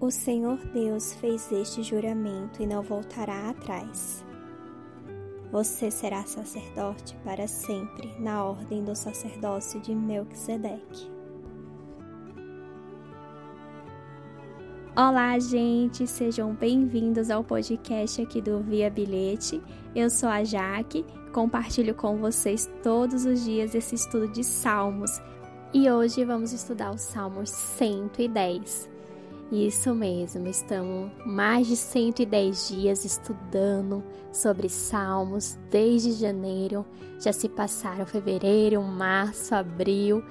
O 0.00 0.10
Senhor 0.10 0.56
Deus 0.72 1.12
fez 1.16 1.52
este 1.52 1.82
juramento 1.82 2.62
e 2.62 2.66
não 2.66 2.82
voltará 2.82 3.50
atrás. 3.50 4.24
Você 5.52 5.90
será 5.90 6.24
sacerdote 6.24 7.14
para 7.22 7.46
sempre, 7.46 8.10
na 8.18 8.42
ordem 8.42 8.82
do 8.82 8.96
sacerdócio 8.96 9.78
de 9.78 9.94
Melquisedeque. 9.94 11.10
Olá, 14.96 15.38
gente, 15.38 16.06
sejam 16.06 16.54
bem-vindos 16.54 17.30
ao 17.30 17.44
podcast 17.44 18.22
aqui 18.22 18.40
do 18.40 18.58
Via 18.60 18.88
Bilhete. 18.88 19.62
Eu 19.94 20.08
sou 20.08 20.30
a 20.30 20.42
Jaque, 20.42 21.04
compartilho 21.30 21.94
com 21.94 22.16
vocês 22.16 22.66
todos 22.82 23.26
os 23.26 23.44
dias 23.44 23.74
esse 23.74 23.96
estudo 23.96 24.28
de 24.28 24.44
Salmos 24.44 25.20
e 25.74 25.90
hoje 25.90 26.24
vamos 26.24 26.54
estudar 26.54 26.90
o 26.90 26.96
Salmos 26.96 27.50
110. 27.50 28.89
Isso 29.50 29.92
mesmo, 29.92 30.46
estamos 30.46 31.10
mais 31.26 31.66
de 31.66 31.74
110 31.74 32.68
dias 32.68 33.04
estudando 33.04 34.04
sobre 34.32 34.68
salmos 34.68 35.58
desde 35.68 36.12
janeiro. 36.12 36.86
Já 37.18 37.32
se 37.32 37.48
passaram 37.48 38.06
fevereiro, 38.06 38.80
março, 38.80 39.52
abril, 39.52 40.22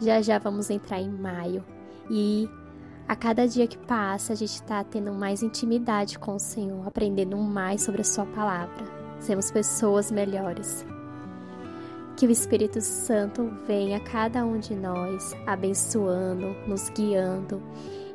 já 0.00 0.22
já 0.22 0.38
vamos 0.38 0.70
entrar 0.70 1.00
em 1.00 1.10
maio. 1.10 1.64
E 2.08 2.48
a 3.08 3.16
cada 3.16 3.48
dia 3.48 3.66
que 3.66 3.78
passa, 3.78 4.32
a 4.32 4.36
gente 4.36 4.54
está 4.54 4.84
tendo 4.84 5.12
mais 5.12 5.42
intimidade 5.42 6.16
com 6.16 6.36
o 6.36 6.40
Senhor, 6.40 6.86
aprendendo 6.86 7.36
mais 7.36 7.82
sobre 7.82 8.02
a 8.02 8.04
Sua 8.04 8.26
palavra. 8.26 8.84
Sermos 9.18 9.50
pessoas 9.50 10.12
melhores. 10.12 10.86
Que 12.16 12.26
o 12.26 12.30
Espírito 12.30 12.80
Santo 12.80 13.50
venha 13.66 13.96
a 13.96 14.00
cada 14.00 14.44
um 14.44 14.60
de 14.60 14.76
nós, 14.76 15.34
abençoando, 15.46 16.54
nos 16.68 16.90
guiando 16.90 17.60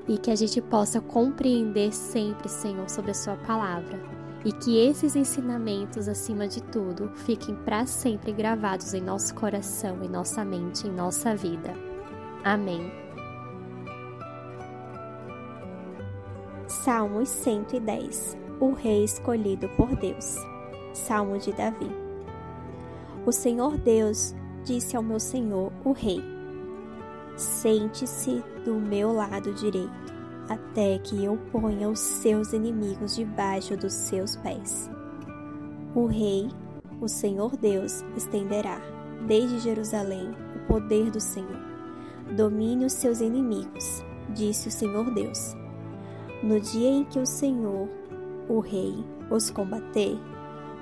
e 0.07 0.17
que 0.17 0.31
a 0.31 0.35
gente 0.35 0.61
possa 0.61 0.99
compreender 0.99 1.93
sempre, 1.93 2.49
Senhor, 2.49 2.89
sobre 2.89 3.11
a 3.11 3.15
Sua 3.15 3.35
palavra. 3.37 3.99
E 4.45 4.51
que 4.51 4.77
esses 4.77 5.15
ensinamentos, 5.15 6.09
acima 6.09 6.47
de 6.47 6.61
tudo, 6.61 7.09
fiquem 7.15 7.55
para 7.55 7.85
sempre 7.85 8.33
gravados 8.33 8.93
em 8.93 9.01
nosso 9.01 9.33
coração, 9.33 10.03
em 10.03 10.09
nossa 10.09 10.43
mente, 10.43 10.85
em 10.85 10.91
nossa 10.91 11.33
vida. 11.33 11.73
Amém. 12.43 12.91
Salmos 16.67 17.29
110 17.29 18.37
O 18.59 18.73
Rei 18.73 19.05
Escolhido 19.05 19.69
por 19.77 19.95
Deus. 19.95 20.35
Salmo 20.93 21.37
de 21.37 21.53
Davi. 21.53 21.89
O 23.25 23.31
Senhor 23.31 23.77
Deus 23.77 24.35
disse 24.65 24.97
ao 24.97 25.03
meu 25.03 25.19
Senhor, 25.19 25.71
o 25.85 25.93
Rei: 25.93 26.32
Sente-se 27.35 28.43
do 28.63 28.75
meu 28.75 29.11
lado 29.11 29.53
direito, 29.53 30.13
até 30.47 30.99
que 30.99 31.23
eu 31.23 31.35
ponha 31.51 31.89
os 31.89 31.99
seus 31.99 32.53
inimigos 32.53 33.15
debaixo 33.15 33.75
dos 33.75 33.93
seus 33.93 34.35
pés. 34.35 34.89
O 35.95 36.05
Rei, 36.05 36.49
o 37.01 37.07
Senhor 37.07 37.57
Deus, 37.57 38.03
estenderá, 38.15 38.79
desde 39.25 39.59
Jerusalém, 39.59 40.29
o 40.55 40.67
poder 40.67 41.09
do 41.09 41.19
Senhor. 41.19 41.59
Domine 42.35 42.85
os 42.85 42.93
seus 42.93 43.19
inimigos, 43.19 44.03
disse 44.29 44.67
o 44.67 44.71
Senhor 44.71 45.11
Deus. 45.11 45.55
No 46.43 46.59
dia 46.59 46.89
em 46.89 47.03
que 47.03 47.19
o 47.19 47.25
Senhor, 47.25 47.89
o 48.47 48.59
Rei, 48.59 49.03
os 49.31 49.49
combater, 49.49 50.19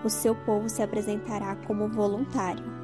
o 0.04 0.10
seu 0.10 0.36
povo 0.36 0.68
se 0.68 0.84
apresentará 0.84 1.56
como 1.68 1.88
voluntário 1.88 2.81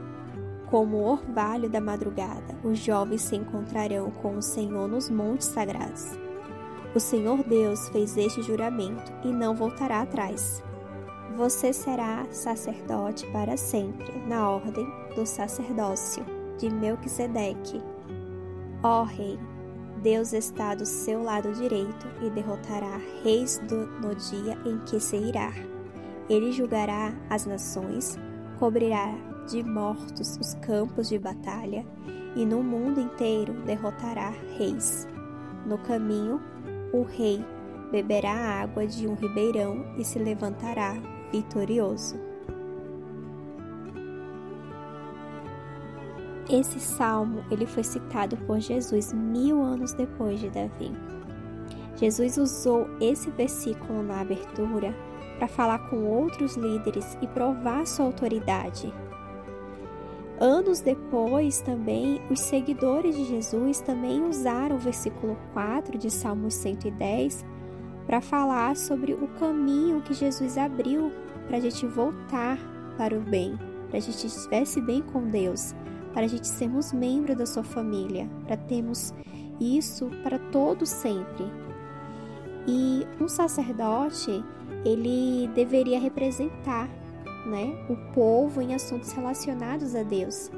como 0.70 0.98
o 0.98 1.12
orvalho 1.12 1.70
da 1.70 1.80
madrugada, 1.80 2.56
os 2.64 2.78
jovens 2.78 3.22
se 3.22 3.36
encontrarão 3.36 4.12
com 4.12 4.38
o 4.38 4.42
Senhor 4.42 4.88
nos 4.88 5.10
montes 5.10 5.48
sagrados. 5.48 6.18
O 6.94 7.00
Senhor 7.00 7.44
Deus 7.44 7.90
fez 7.90 8.18
este 8.18 8.42
juramento 8.42 9.12
e 9.24 9.28
não 9.28 9.56
voltará 9.56 10.02
atrás. 10.02 10.64
Você 11.36 11.72
será 11.72 12.26
sacerdote 12.32 13.26
para 13.28 13.56
sempre, 13.56 14.12
na 14.28 14.50
ordem 14.50 14.88
do 15.16 15.26
sacerdócio 15.26 16.26
de 16.58 16.70
Melquisedeque. 16.70 17.82
Ó 18.82 19.04
Rei, 19.04 19.40
Deus 20.02 20.34
está 20.34 20.76
do 20.76 20.86
seu 20.86 21.24
lado 21.24 21.52
direito 21.54 22.08
e 22.22 22.30
derrotará 22.30 23.00
reis 23.24 23.60
do, 23.68 23.88
no 24.02 24.16
dia 24.16 24.58
em 24.66 24.80
que 24.80 25.00
se 25.00 25.18
irá. 25.18 25.52
Ele 26.30 26.52
julgará 26.52 27.14
as 27.30 27.46
nações, 27.46 28.18
cobrirá 28.60 29.14
de 29.48 29.64
mortos 29.64 30.38
os 30.38 30.54
campos 30.56 31.10
de 31.10 31.18
batalha, 31.18 31.86
e 32.36 32.46
no 32.46 32.62
mundo 32.62 33.00
inteiro 33.00 33.54
derrotará 33.66 34.32
reis. 34.58 35.08
No 35.66 35.78
caminho, 35.80 36.40
o 36.94 37.02
rei 37.02 37.44
beberá 37.92 38.34
a 38.34 38.62
água 38.62 38.86
de 38.86 39.08
um 39.08 39.16
ribeirão 39.16 39.86
e 39.98 40.04
se 40.04 40.20
levantará 40.20 40.96
vitorioso. 41.32 42.20
Esse 46.50 46.80
salmo 46.80 47.44
ele 47.52 47.66
foi 47.66 47.84
citado 47.84 48.38
por 48.38 48.60
Jesus 48.60 49.12
mil 49.12 49.62
anos 49.62 49.94
depois 49.94 50.40
de 50.40 50.50
Davi. 50.50 50.92
Jesus 51.96 52.38
usou 52.38 52.88
esse 53.02 53.30
versículo 53.32 54.04
na 54.04 54.22
abertura 54.22 54.94
para 55.40 55.48
falar 55.48 55.90
com 55.90 56.06
outros 56.06 56.56
líderes 56.56 57.18
e 57.22 57.28
provar 57.28 57.86
sua 57.86 58.06
autoridade 58.06 58.94
Anos 60.40 60.82
depois, 60.82 61.62
também, 61.62 62.22
os 62.30 62.40
seguidores 62.42 63.16
de 63.16 63.26
Jesus 63.26 63.80
também 63.82 64.24
usaram 64.24 64.76
o 64.76 64.80
versículo 64.80 65.36
4 65.54 65.98
de 65.98 66.12
Salmos 66.12 66.54
110 66.54 67.44
para 68.06 68.22
falar 68.22 68.76
sobre 68.78 69.14
o 69.14 69.28
caminho 69.40 70.02
que 70.02 70.14
Jesus 70.14 70.58
abriu 70.58 71.12
para 71.48 71.58
a 71.58 71.60
gente 71.60 71.86
voltar 71.88 72.60
para 72.98 73.18
o 73.18 73.22
bem, 73.22 73.58
para 73.90 73.98
a 73.98 74.02
gente 74.02 74.28
estivesse 74.28 74.80
bem 74.80 75.02
com 75.02 75.28
Deus, 75.28 75.74
para 76.14 76.26
a 76.26 76.28
gente 76.28 76.48
sermos 76.48 76.94
membro 76.94 77.36
da 77.36 77.46
sua 77.46 77.64
família, 77.64 78.30
para 78.46 78.56
termos 78.58 79.14
isso 79.60 80.10
para 80.24 80.38
todo 80.38 80.86
sempre. 80.86 81.46
E 82.68 83.08
um 83.20 83.28
sacerdote, 83.28 84.44
ele 84.86 85.48
deveria 85.56 86.00
representar 86.00 86.90
né, 87.48 87.86
o 87.90 87.96
povo 88.14 88.62
em 88.62 88.76
assuntos 88.76 89.12
relacionados 89.12 89.96
a 89.96 90.04
Deus. 90.04 90.52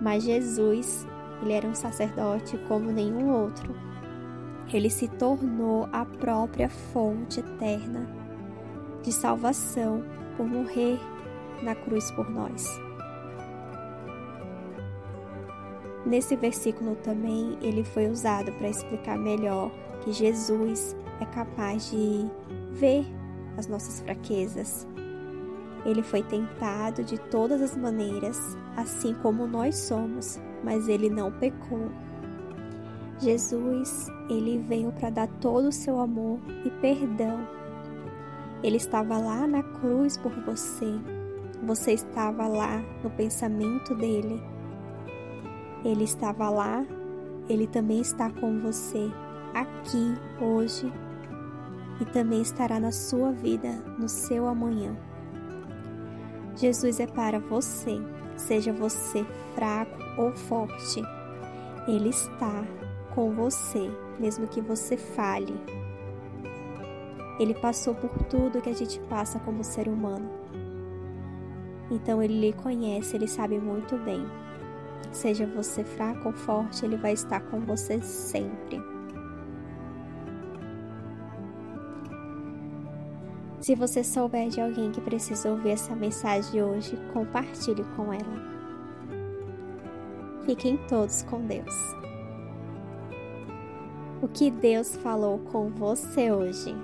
Mas 0.00 0.22
Jesus, 0.22 1.06
ele 1.42 1.52
era 1.52 1.66
um 1.66 1.74
sacerdote 1.74 2.58
como 2.68 2.92
nenhum 2.92 3.32
outro. 3.32 3.74
Ele 4.72 4.88
se 4.88 5.08
tornou 5.08 5.88
a 5.92 6.04
própria 6.04 6.68
fonte 6.68 7.40
eterna 7.40 8.08
de 9.02 9.12
salvação 9.12 10.04
por 10.36 10.46
morrer 10.46 10.98
na 11.62 11.74
cruz 11.74 12.10
por 12.12 12.30
nós. 12.30 12.66
Nesse 16.04 16.34
versículo 16.34 16.96
também 16.96 17.58
ele 17.60 17.84
foi 17.84 18.08
usado 18.08 18.52
para 18.52 18.68
explicar 18.68 19.18
melhor 19.18 19.70
que 20.02 20.12
Jesus 20.12 20.96
é 21.20 21.26
capaz 21.26 21.90
de 21.90 22.26
ver 22.70 23.04
as 23.56 23.66
nossas 23.66 24.00
fraquezas, 24.00 24.86
ele 25.84 26.02
foi 26.02 26.22
tentado 26.22 27.02
de 27.02 27.18
todas 27.18 27.62
as 27.62 27.76
maneiras, 27.76 28.38
assim 28.76 29.14
como 29.14 29.46
nós 29.46 29.76
somos, 29.76 30.40
mas 30.62 30.88
ele 30.88 31.08
não 31.08 31.32
pecou. 31.32 31.90
Jesus, 33.18 34.08
ele 34.28 34.58
veio 34.58 34.92
para 34.92 35.10
dar 35.10 35.28
todo 35.40 35.68
o 35.68 35.72
seu 35.72 36.00
amor 36.00 36.38
e 36.64 36.70
perdão. 36.70 37.46
Ele 38.62 38.76
estava 38.76 39.18
lá 39.18 39.46
na 39.46 39.62
cruz 39.62 40.16
por 40.16 40.32
você. 40.44 40.98
Você 41.62 41.92
estava 41.92 42.46
lá 42.48 42.82
no 43.02 43.10
pensamento 43.10 43.94
dele. 43.94 44.42
Ele 45.84 46.04
estava 46.04 46.48
lá, 46.48 46.84
ele 47.48 47.66
também 47.66 48.00
está 48.00 48.30
com 48.30 48.60
você 48.60 49.10
aqui 49.54 50.14
hoje 50.40 50.90
e 52.00 52.04
também 52.06 52.40
estará 52.40 52.80
na 52.80 52.92
sua 52.92 53.32
vida, 53.32 53.72
no 53.98 54.08
seu 54.08 54.46
amanhã. 54.46 54.96
Jesus 56.60 57.00
é 57.00 57.06
para 57.06 57.38
você, 57.38 57.98
seja 58.36 58.70
você 58.70 59.24
fraco 59.54 59.98
ou 60.20 60.30
forte. 60.32 61.02
Ele 61.88 62.10
está 62.10 62.62
com 63.14 63.30
você, 63.30 63.90
mesmo 64.18 64.46
que 64.46 64.60
você 64.60 64.94
fale. 64.94 65.54
Ele 67.38 67.54
passou 67.54 67.94
por 67.94 68.10
tudo 68.24 68.60
que 68.60 68.68
a 68.68 68.74
gente 68.74 69.00
passa 69.08 69.38
como 69.38 69.64
ser 69.64 69.88
humano. 69.88 70.30
Então 71.90 72.22
ele 72.22 72.38
lhe 72.38 72.52
conhece, 72.52 73.16
ele 73.16 73.26
sabe 73.26 73.58
muito 73.58 73.96
bem. 73.96 74.22
Seja 75.12 75.46
você 75.46 75.82
fraco 75.82 76.28
ou 76.28 76.34
forte, 76.34 76.84
ele 76.84 76.98
vai 76.98 77.14
estar 77.14 77.40
com 77.40 77.60
você 77.60 78.02
sempre. 78.02 78.78
Se 83.60 83.74
você 83.74 84.02
souber 84.02 84.48
de 84.48 84.60
alguém 84.60 84.90
que 84.90 85.02
precisa 85.02 85.50
ouvir 85.50 85.70
essa 85.72 85.94
mensagem 85.94 86.62
hoje, 86.62 86.96
compartilhe 87.12 87.84
com 87.94 88.10
ela. 88.10 88.50
Fiquem 90.46 90.78
todos 90.88 91.22
com 91.24 91.42
Deus. 91.46 91.74
O 94.22 94.28
que 94.28 94.50
Deus 94.50 94.96
falou 94.96 95.38
com 95.38 95.68
você 95.68 96.32
hoje? 96.32 96.74